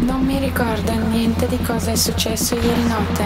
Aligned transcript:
Non 0.00 0.22
mi 0.22 0.38
ricordo 0.38 0.92
niente 0.92 1.46
di 1.46 1.58
cosa 1.58 1.90
è 1.90 1.94
successo 1.94 2.54
ieri 2.54 2.86
notte. 2.86 3.24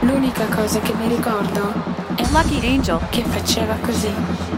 L'unica 0.00 0.46
cosa 0.46 0.80
che 0.80 0.94
mi 0.94 1.08
ricordo 1.08 1.72
è 2.16 2.22
Lucky 2.30 2.66
Angel 2.66 2.98
che 3.10 3.22
faceva 3.22 3.74
così. 3.82 4.49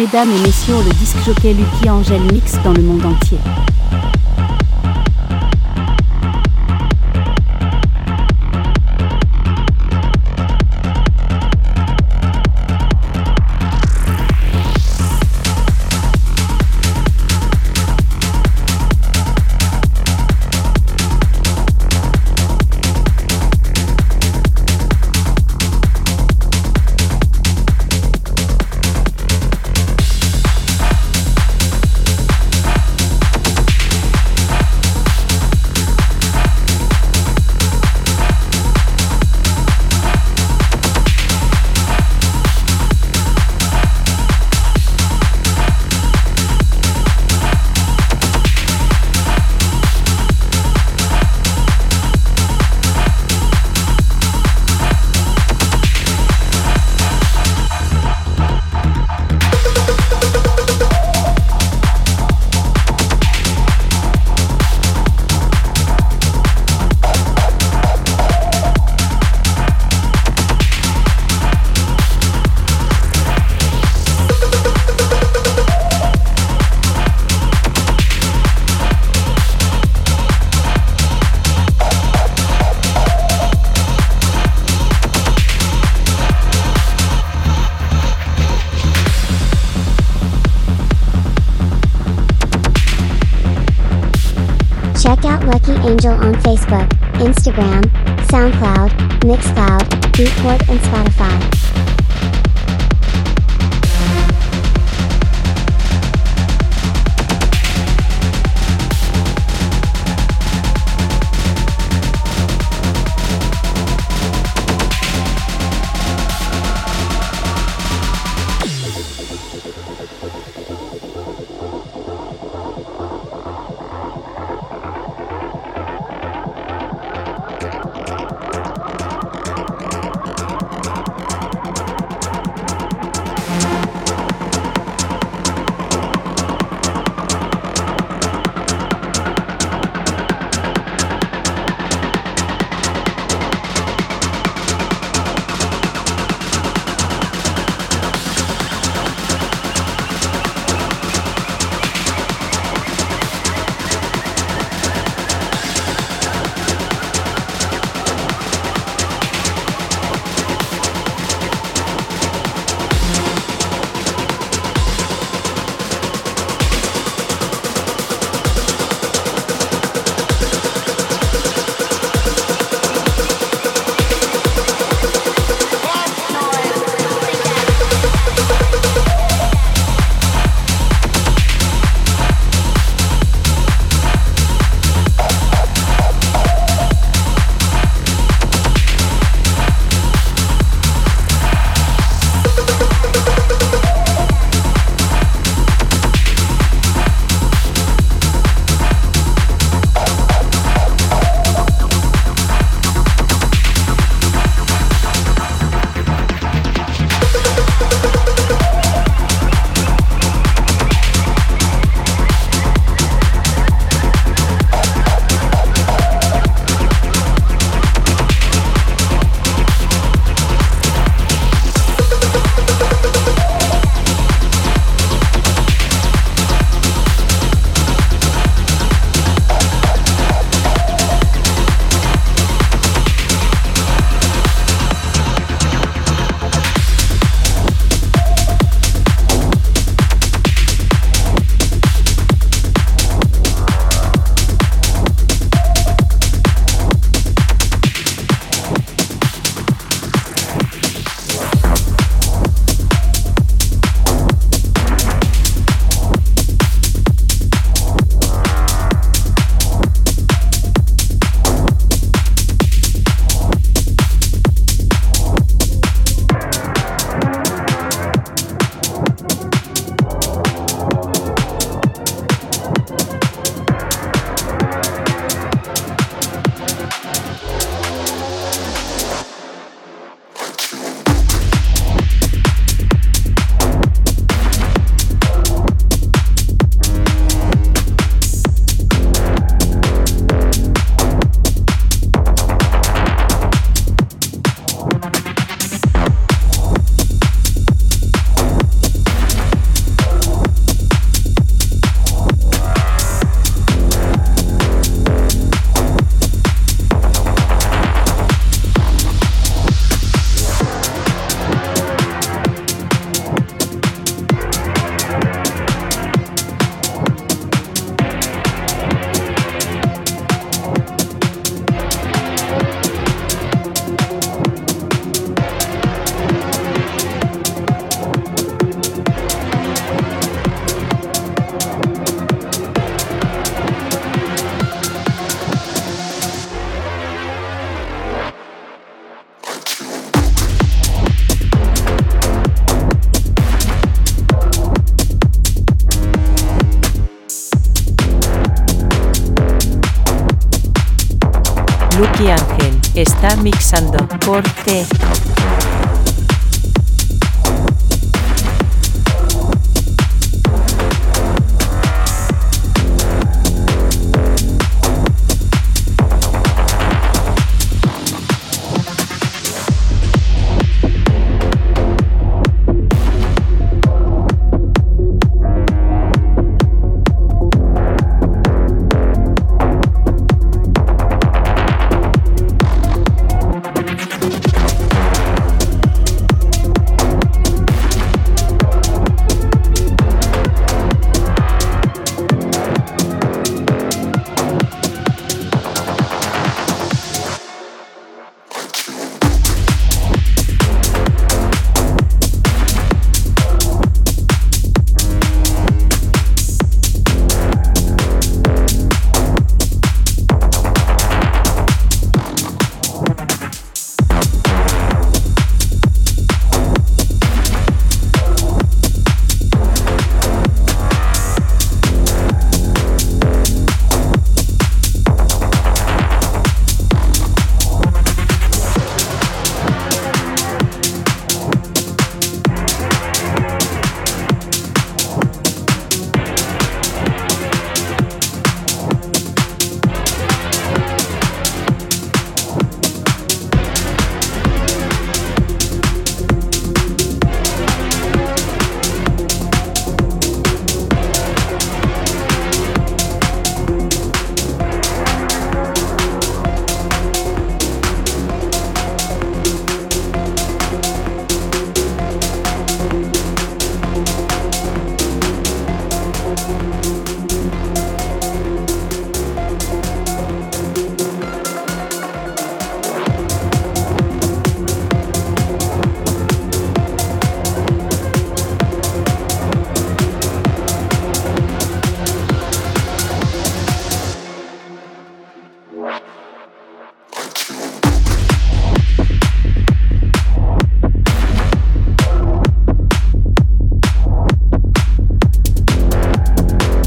Mesdames 0.00 0.30
et 0.30 0.46
messieurs, 0.46 0.76
le 0.82 0.94
disque 0.94 1.18
jockey 1.26 1.52
Lucky 1.52 1.90
Angel 1.90 2.22
mix 2.32 2.54
dans 2.64 2.72
le 2.72 2.80
monde 2.80 3.04
entier. 3.04 3.36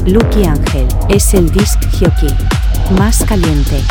Lucky 0.06 0.44
Ángel 0.44 0.86
es 1.08 1.32
el 1.32 1.50
disc 1.50 1.78
jockey 1.98 2.28
más 2.98 3.24
caliente. 3.24 3.82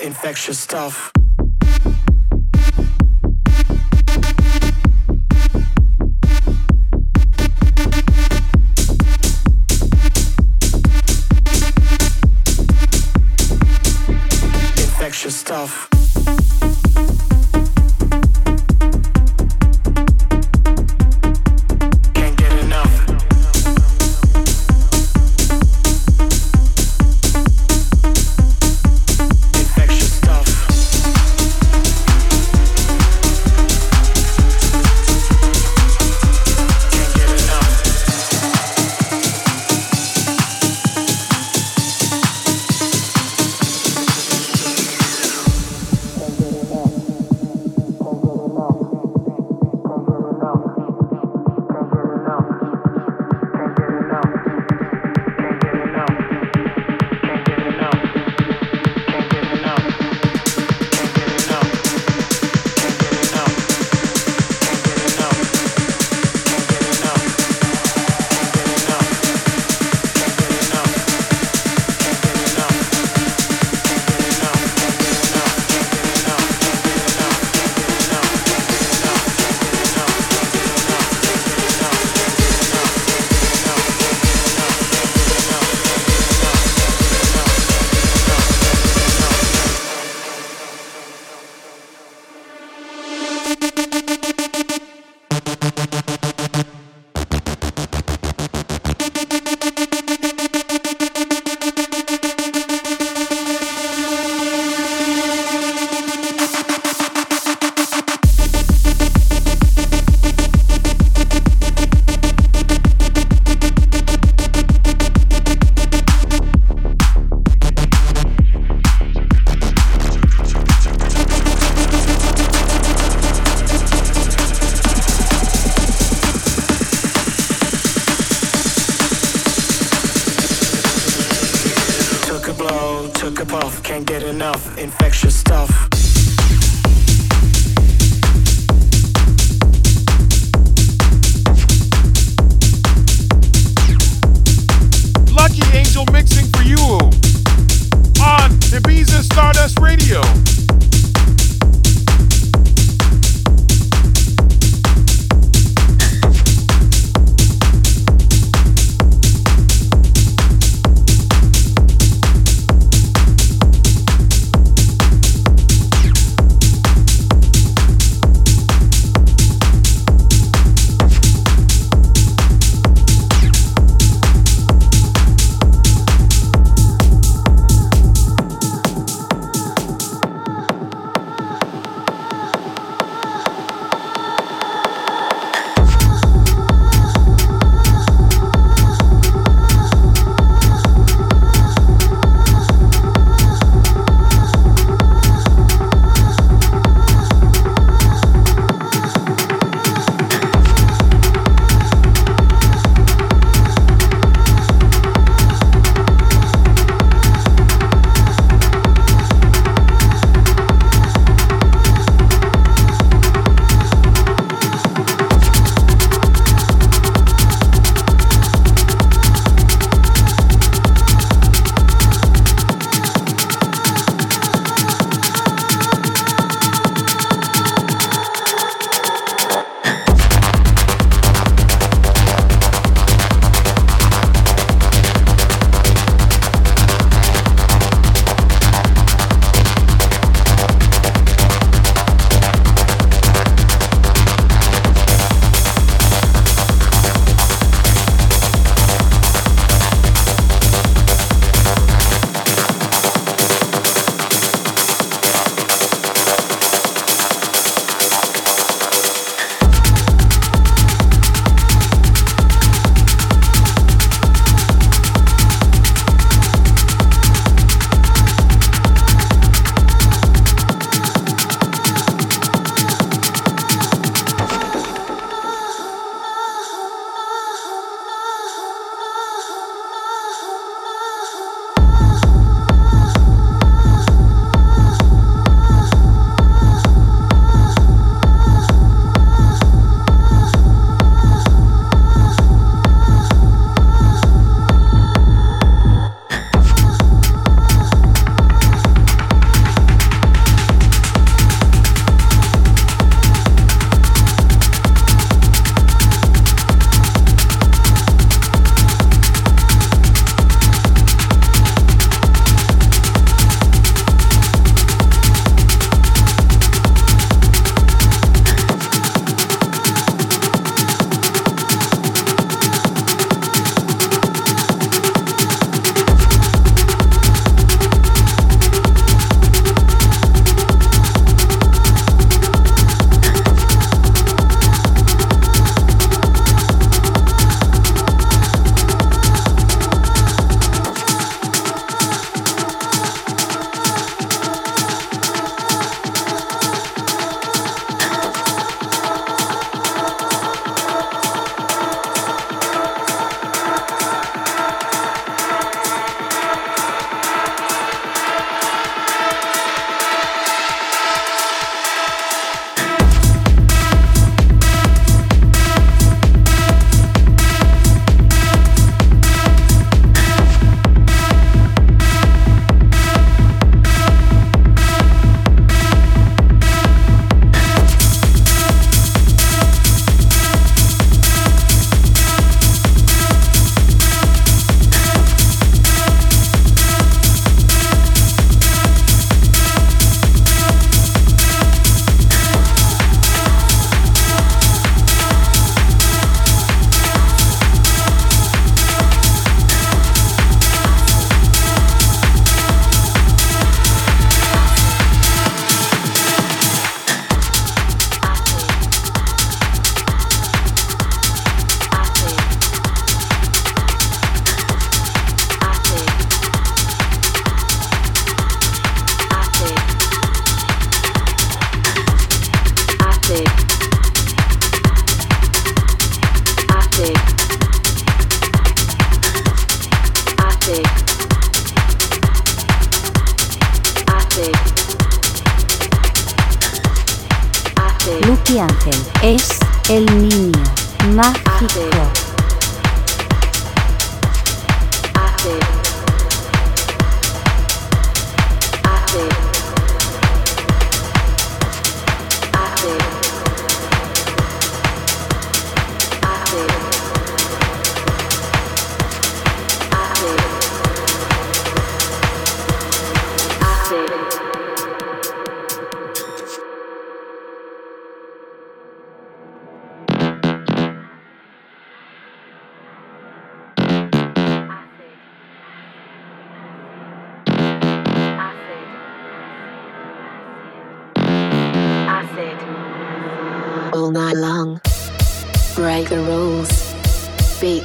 Infectious 0.00 0.58
stuff. 0.58 1.12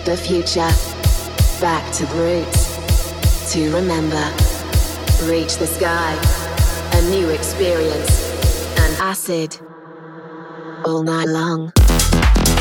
The 0.07 0.15
future, 0.15 0.71
back 1.59 1.83
to 1.91 2.05
roots, 2.15 3.51
to 3.51 3.69
remember. 3.75 4.23
Reach 5.23 5.57
the 5.57 5.67
sky, 5.67 6.15
a 6.93 7.01
new 7.09 7.27
experience, 7.27 8.31
and 8.79 8.95
acid. 9.01 9.59
All 10.85 11.03
night 11.03 11.27
long. 11.27 11.73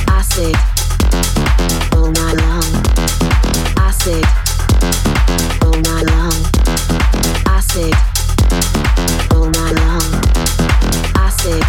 Acid. 0.08 0.56
All 1.94 2.10
night 2.10 2.34
long. 2.34 2.66
Acid. 3.78 4.24
All 5.62 5.78
night 5.86 6.06
long. 6.10 6.38
Acid. 7.46 7.94
All 9.30 9.46
night 9.46 9.76
long. 9.84 10.08
Acid. 11.14 11.62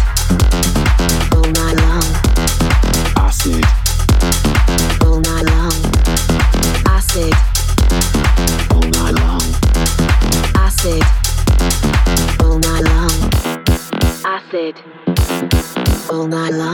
All 1.36 1.48
night 1.52 1.76
long. 1.84 2.04
Acid. 3.16 3.77
Acid. 7.18 7.34
All 8.70 8.80
night 8.80 9.14
long. 9.18 9.42
Acid. 10.54 11.02
All 12.40 12.58
night 12.60 12.84
long. 12.84 13.10
Acid. 14.24 14.76
All 16.12 16.26
night 16.28 16.52
long. 16.52 16.67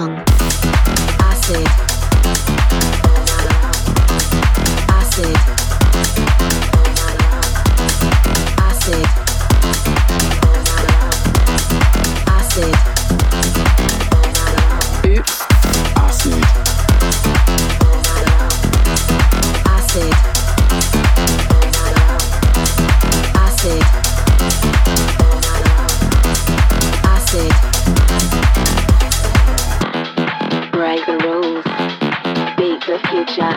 Future. 33.14 33.54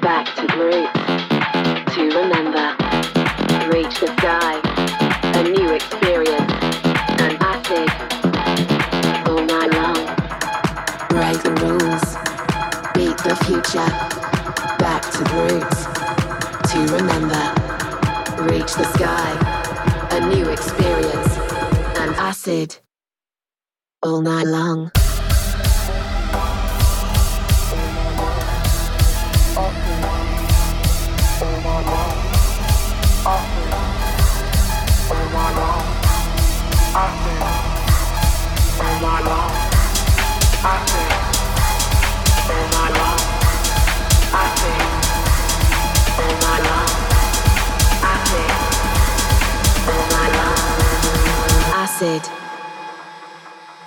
Back 0.00 0.26
to 0.34 0.44
roots. 0.58 0.90
To 1.94 2.02
remember. 2.18 2.74
Reach 3.72 4.00
the 4.00 4.08
sky. 4.18 4.54
A 5.38 5.42
new 5.44 5.70
experience. 5.70 6.52
And 7.22 7.34
acid. 7.40 7.88
All 9.28 9.44
night 9.44 9.70
long. 9.78 10.00
Break 11.08 11.38
the 11.46 11.54
rules. 11.62 12.04
Beat 12.94 13.16
the 13.22 13.36
future. 13.46 13.90
Back 14.82 15.02
to 15.14 15.22
roots. 15.38 15.80
To 16.72 16.78
remember. 16.96 17.44
Reach 18.42 18.74
the 18.74 18.86
sky. 18.96 19.30
A 20.10 20.20
new 20.34 20.48
experience. 20.48 21.32
And 22.00 22.12
acid. 22.16 22.78
All 24.02 24.20
night 24.20 24.48
long. 24.48 24.90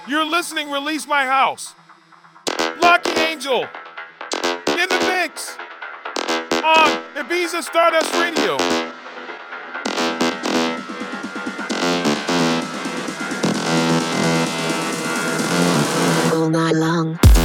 You're 0.08 0.25
listening 0.25 0.71
Release 0.71 1.06
My 1.06 1.25
House. 1.25 1.75
Lucky 2.82 3.12
Angel. 3.19 3.63
In 3.63 4.89
the 4.89 4.99
mix. 5.08 5.58
On 6.63 6.89
Ibiza 7.15 7.62
Stardust 7.62 8.13
Radio. 8.13 8.87
All 16.38 16.52
night 16.52 16.76
long. 16.76 17.37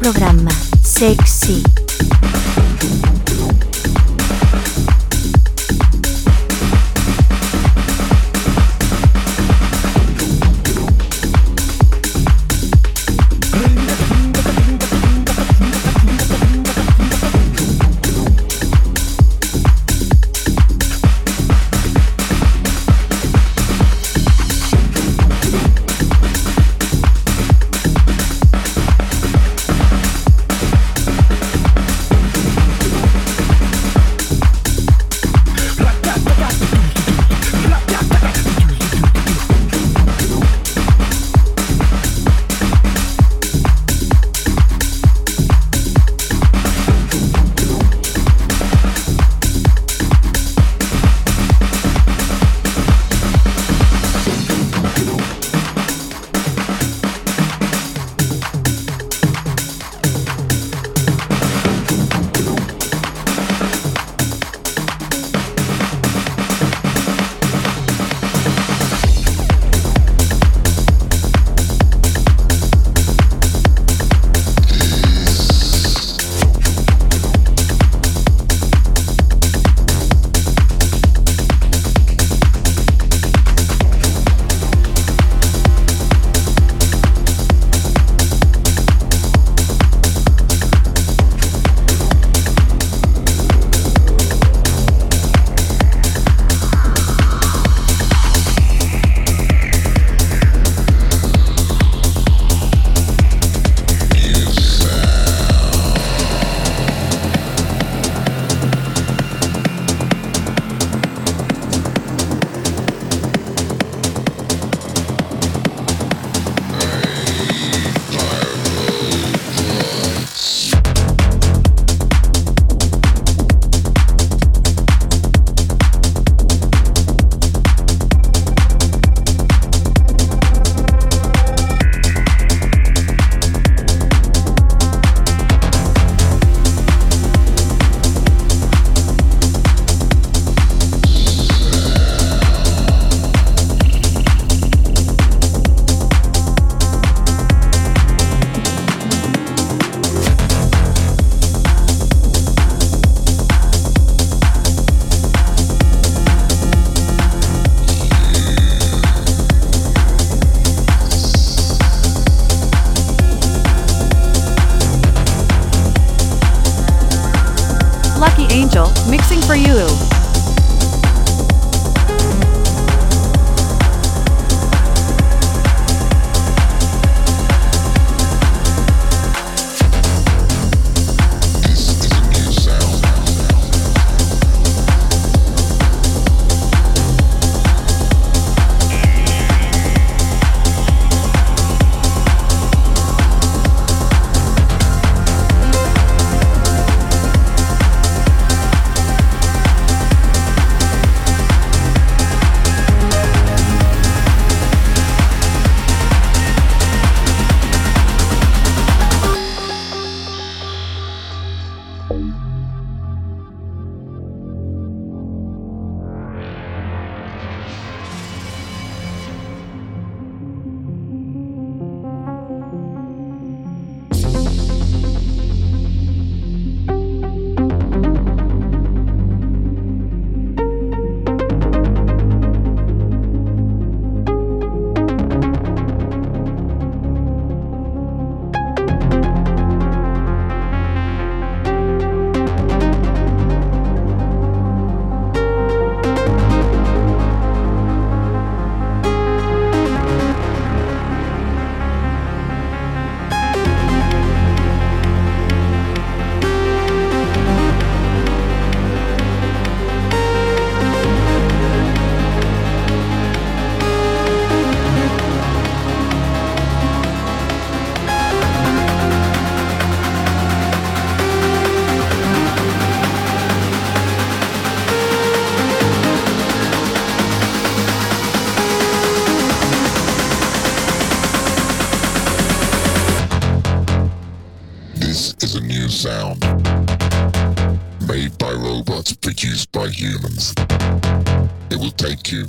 House, 0.00 0.57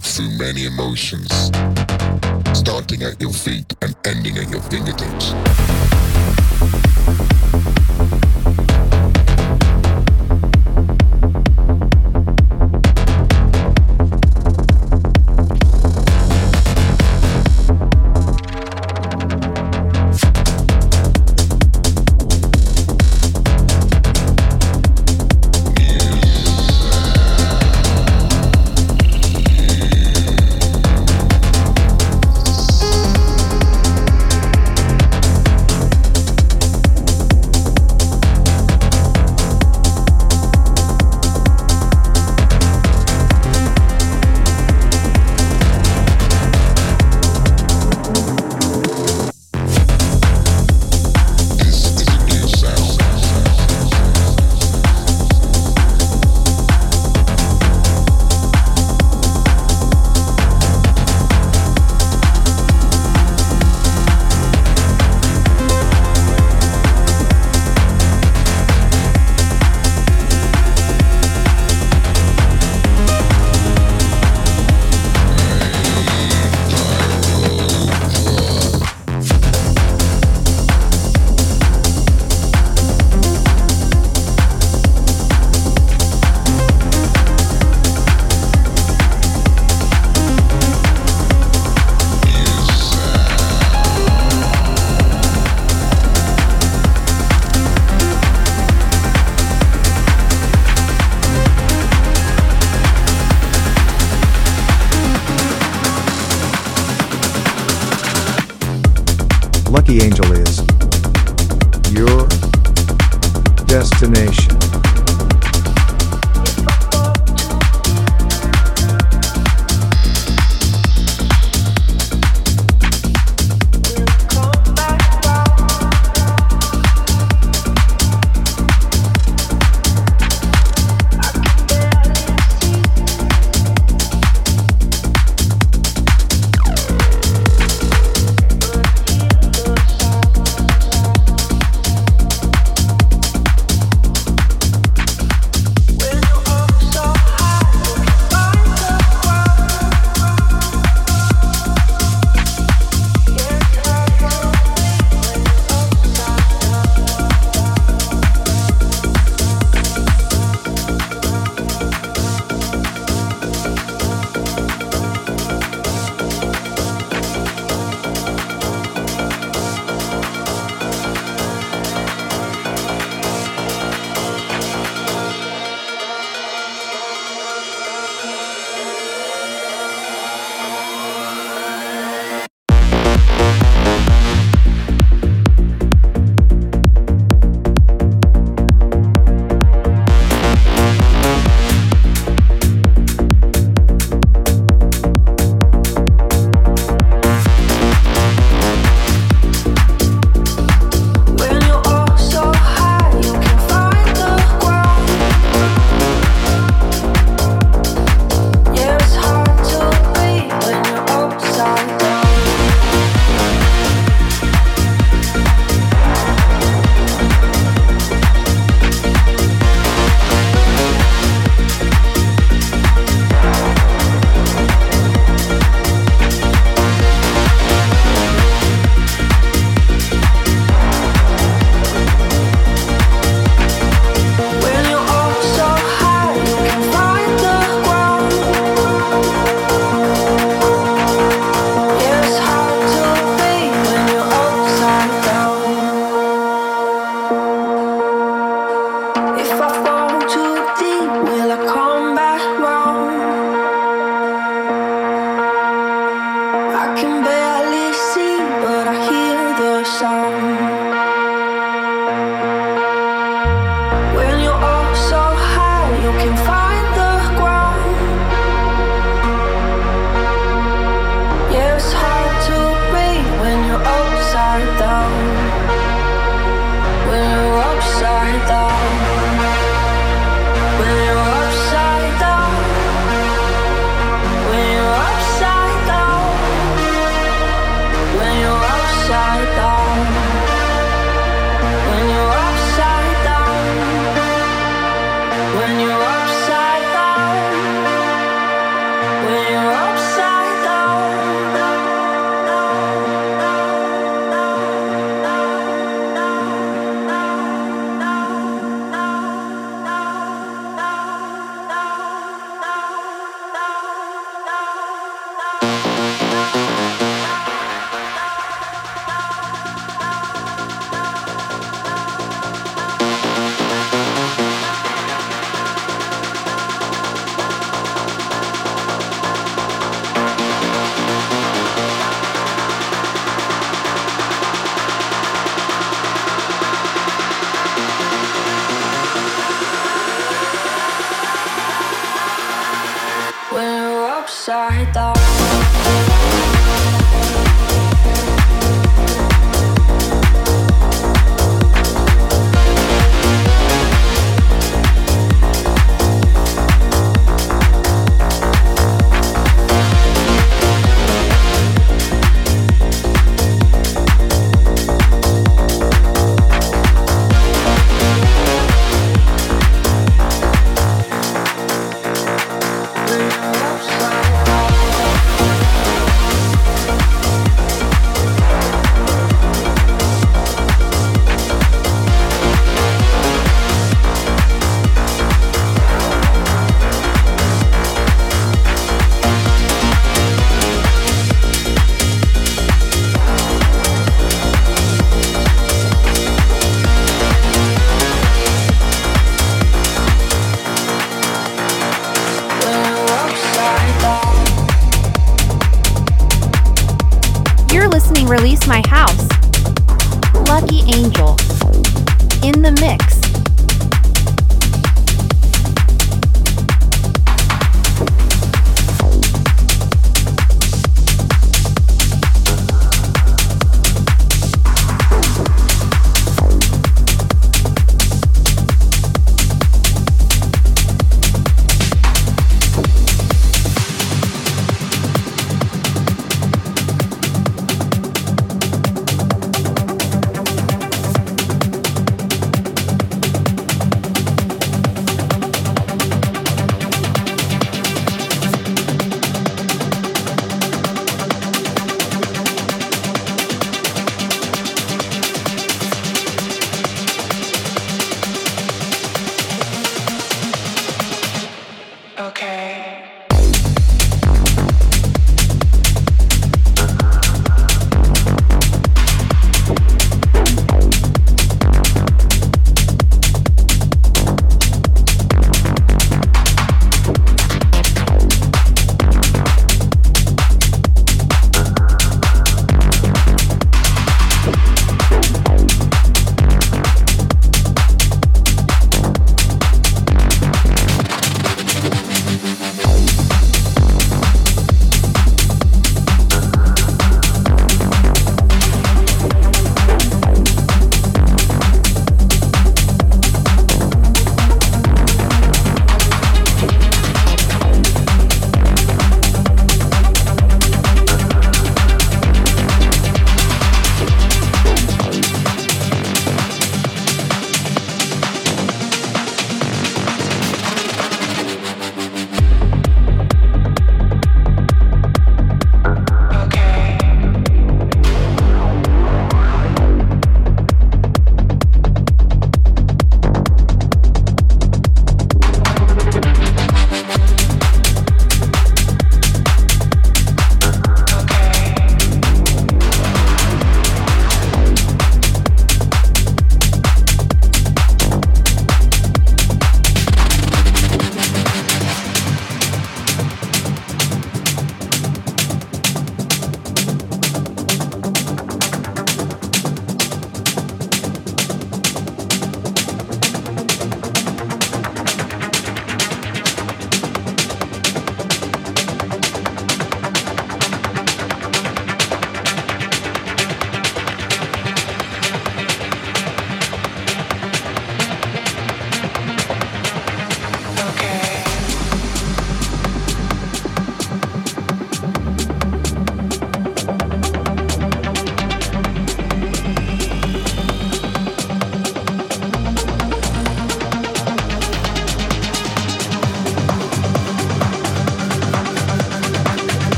through 0.00 0.30
many 0.38 0.64
emotions, 0.66 1.30
starting 2.52 3.02
at 3.02 3.20
your 3.20 3.32
feet 3.32 3.72
and 3.82 3.94
ending 4.04 4.36
at 4.38 4.50
your 4.50 4.62
fingertips. 4.62 5.32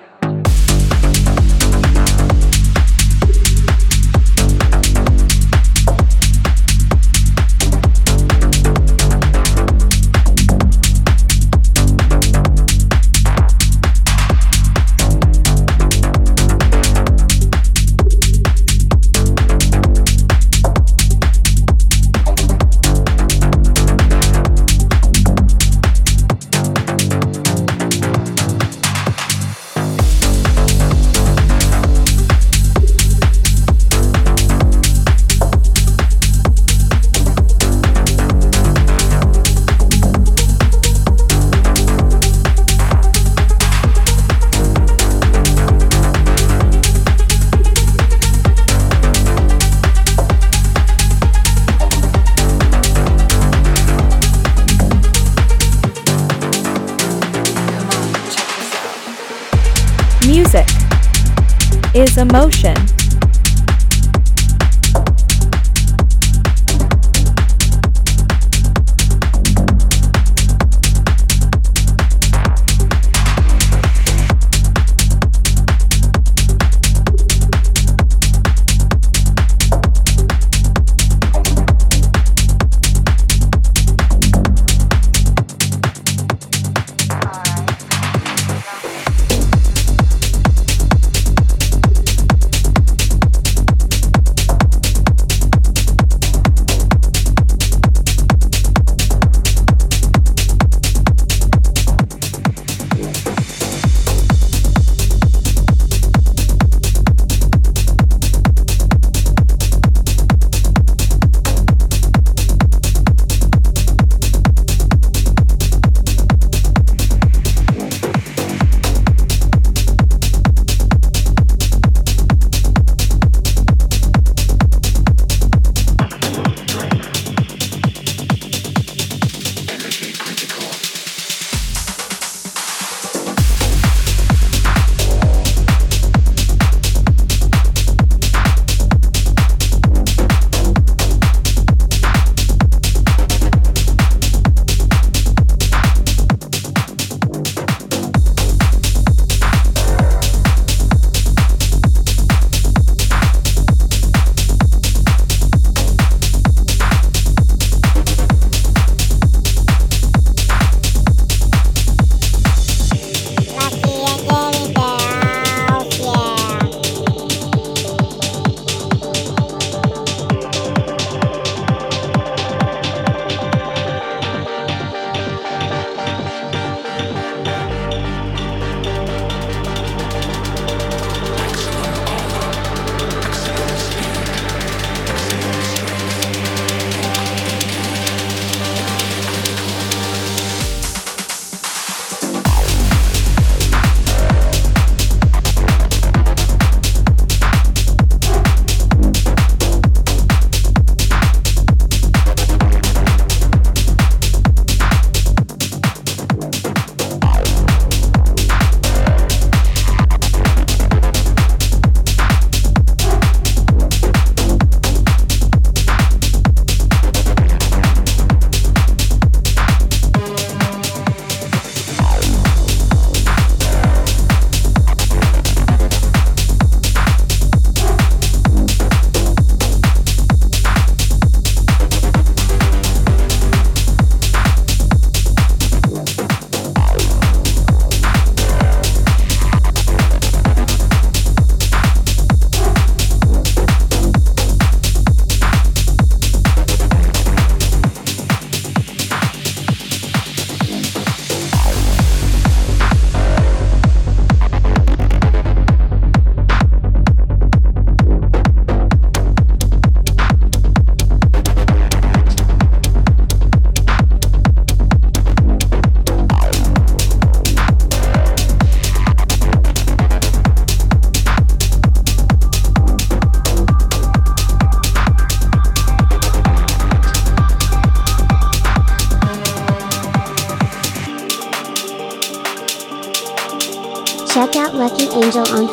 emotion. 62.21 62.60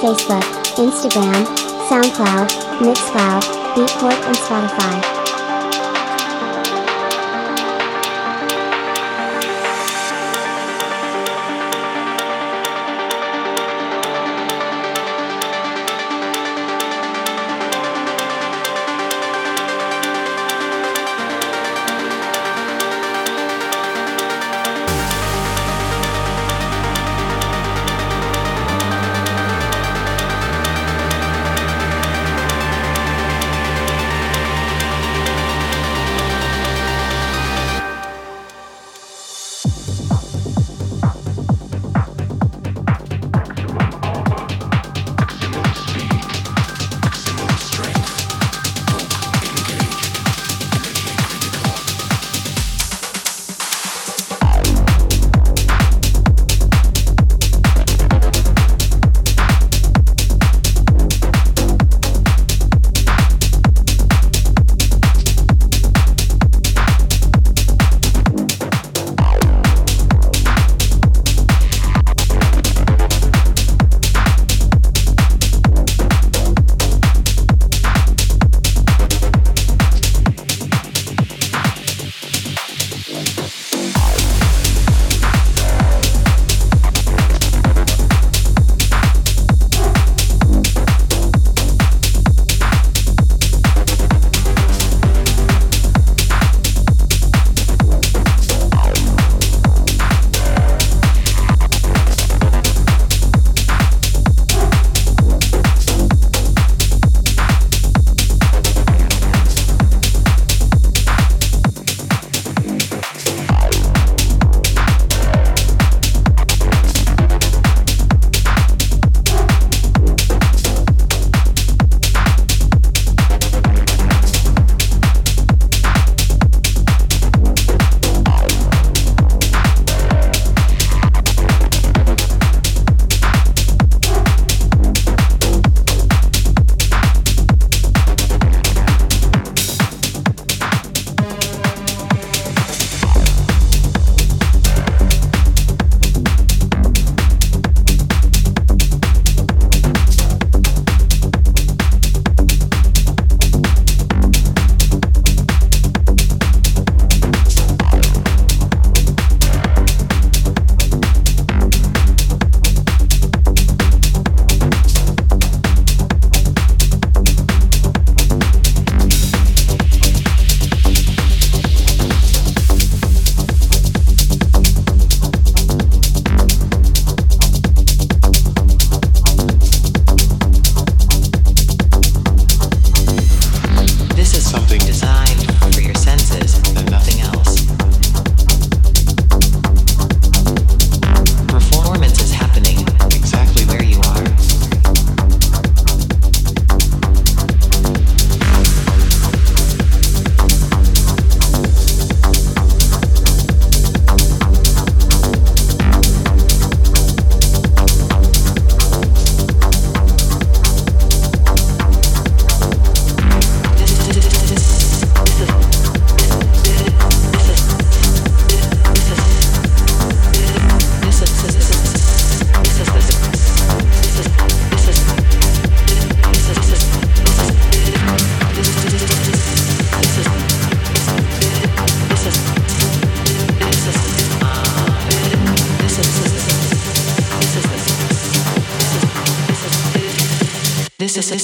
Facebook, 0.09 0.43
Instagram, 0.79 1.45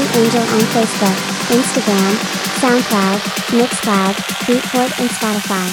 Angel 0.00 0.40
on 0.40 0.64
Facebook, 0.72 1.18
Instagram, 1.50 2.12
SoundCloud, 2.60 3.20
Mixcloud, 3.58 4.14
Beatport 4.46 4.92
and 5.00 5.10
Spotify. 5.10 5.68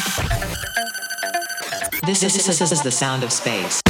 This 2.05 2.23
is, 2.23 2.33
this 2.45 2.71
is 2.71 2.81
the 2.81 2.91
sound 2.91 3.23
of 3.23 3.31
space. 3.31 3.81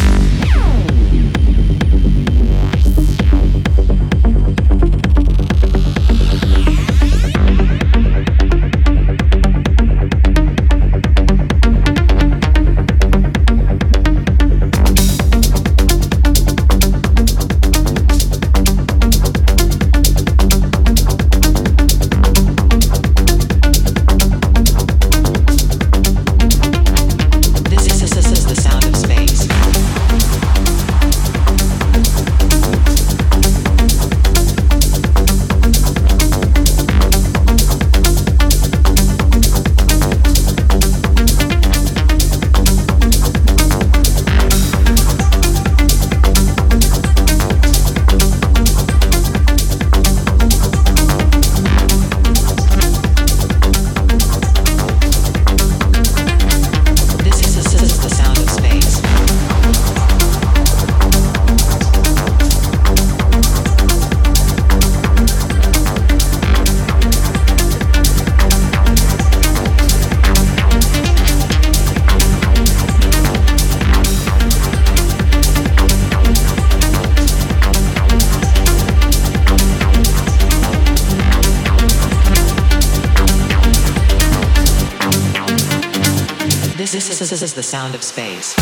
This 86.90 87.10
is, 87.10 87.30
this 87.30 87.42
is 87.42 87.54
the 87.54 87.64
sound 87.64 87.96
of 87.96 88.04
space. 88.04 88.56